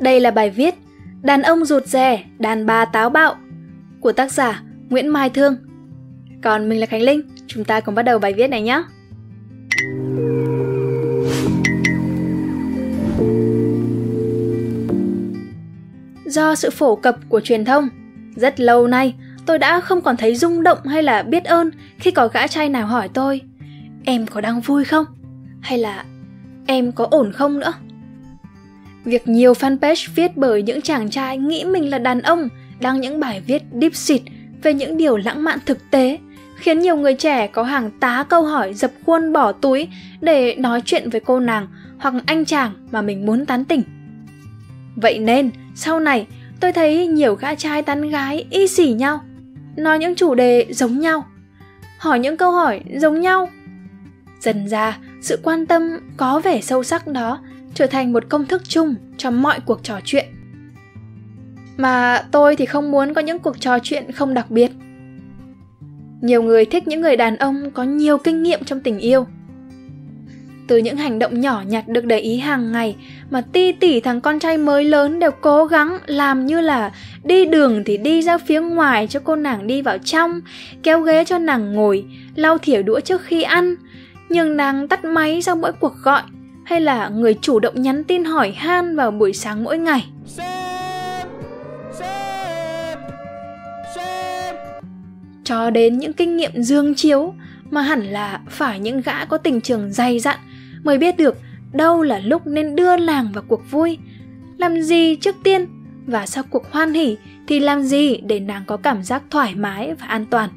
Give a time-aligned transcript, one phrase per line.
[0.00, 0.74] Đây là bài viết
[1.22, 3.36] Đàn ông rụt rè, đàn bà táo bạo
[4.00, 5.56] của tác giả Nguyễn Mai Thương.
[6.42, 8.82] Còn mình là Khánh Linh, chúng ta cùng bắt đầu bài viết này nhé.
[16.26, 17.88] Do sự phổ cập của truyền thông,
[18.36, 19.14] rất lâu nay
[19.46, 22.68] tôi đã không còn thấy rung động hay là biết ơn khi có gã trai
[22.68, 23.40] nào hỏi tôi
[24.04, 25.04] Em có đang vui không?
[25.60, 26.04] Hay là
[26.66, 27.72] em có ổn không nữa?
[29.04, 32.48] Việc nhiều fanpage viết bởi những chàng trai nghĩ mình là đàn ông
[32.80, 34.22] đăng những bài viết deep xịt
[34.62, 36.18] về những điều lãng mạn thực tế
[36.56, 39.88] khiến nhiều người trẻ có hàng tá câu hỏi dập khuôn bỏ túi
[40.20, 41.66] để nói chuyện với cô nàng
[41.98, 43.82] hoặc anh chàng mà mình muốn tán tỉnh.
[44.96, 46.26] Vậy nên, sau này
[46.60, 49.20] tôi thấy nhiều gã trai tán gái y xỉ nhau,
[49.76, 51.26] nói những chủ đề giống nhau,
[51.98, 53.50] hỏi những câu hỏi giống nhau.
[54.40, 55.82] Dần ra, sự quan tâm
[56.16, 57.40] có vẻ sâu sắc đó
[57.74, 60.26] trở thành một công thức chung cho mọi cuộc trò chuyện.
[61.76, 64.70] Mà tôi thì không muốn có những cuộc trò chuyện không đặc biệt.
[66.20, 69.26] Nhiều người thích những người đàn ông có nhiều kinh nghiệm trong tình yêu.
[70.66, 72.96] Từ những hành động nhỏ nhặt được để ý hàng ngày
[73.30, 76.92] mà ti tỉ thằng con trai mới lớn đều cố gắng làm như là
[77.24, 80.40] đi đường thì đi ra phía ngoài cho cô nàng đi vào trong,
[80.82, 83.74] kéo ghế cho nàng ngồi, lau thỉa đũa trước khi ăn.
[84.28, 86.22] Nhưng nàng tắt máy sau mỗi cuộc gọi
[86.64, 90.04] hay là người chủ động nhắn tin hỏi han vào buổi sáng mỗi ngày?
[95.44, 97.34] Cho đến những kinh nghiệm dương chiếu
[97.70, 100.38] mà hẳn là phải những gã có tình trường dày dặn
[100.82, 101.36] mới biết được
[101.72, 103.98] đâu là lúc nên đưa làng vào cuộc vui.
[104.58, 105.66] Làm gì trước tiên
[106.06, 109.94] và sau cuộc hoan hỉ thì làm gì để nàng có cảm giác thoải mái
[109.94, 110.50] và an toàn?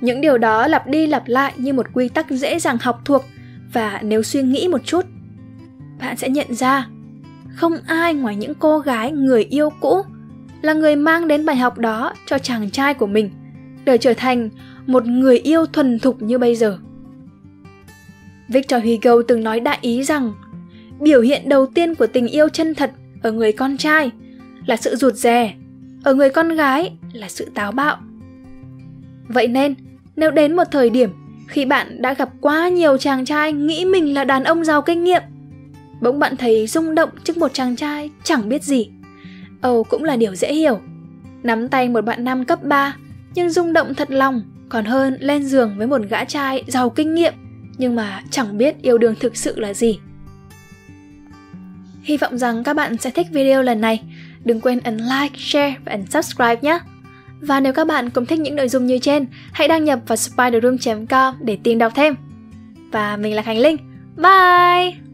[0.00, 3.24] Những điều đó lặp đi lặp lại như một quy tắc dễ dàng học thuộc
[3.72, 5.06] và nếu suy nghĩ một chút,
[5.98, 6.88] bạn sẽ nhận ra
[7.54, 10.02] không ai ngoài những cô gái người yêu cũ
[10.62, 13.30] là người mang đến bài học đó cho chàng trai của mình
[13.84, 14.48] để trở thành
[14.86, 16.78] một người yêu thuần thục như bây giờ.
[18.48, 20.32] Victor hugo từng nói đại ý rằng,
[21.00, 24.10] biểu hiện đầu tiên của tình yêu chân thật ở người con trai
[24.66, 25.54] là sự rụt rè,
[26.04, 27.96] ở người con gái là sự táo bạo.
[29.28, 29.74] Vậy nên,
[30.16, 31.10] nếu đến một thời điểm
[31.46, 35.04] khi bạn đã gặp quá nhiều chàng trai nghĩ mình là đàn ông giàu kinh
[35.04, 35.22] nghiệm.
[36.00, 38.90] Bỗng bạn thấy rung động trước một chàng trai chẳng biết gì.
[39.60, 40.80] Âu cũng là điều dễ hiểu.
[41.42, 42.96] Nắm tay một bạn nam cấp 3
[43.34, 47.14] nhưng rung động thật lòng, còn hơn lên giường với một gã trai giàu kinh
[47.14, 47.32] nghiệm,
[47.78, 49.98] nhưng mà chẳng biết yêu đương thực sự là gì.
[52.02, 54.02] Hy vọng rằng các bạn sẽ thích video lần này.
[54.44, 56.78] Đừng quên ấn like, share và ấn subscribe nhé
[57.40, 60.16] và nếu các bạn cũng thích những nội dung như trên, hãy đăng nhập vào
[60.16, 62.14] spiderroom.com để tìm đọc thêm.
[62.92, 63.76] Và mình là Khánh Linh.
[64.16, 65.05] Bye!